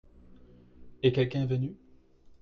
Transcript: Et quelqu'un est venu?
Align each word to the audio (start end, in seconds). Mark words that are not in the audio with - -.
Et 1.03 1.13
quelqu'un 1.13 1.43
est 1.43 1.45
venu? 1.45 1.75